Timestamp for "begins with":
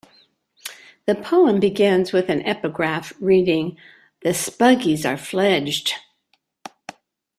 1.59-2.27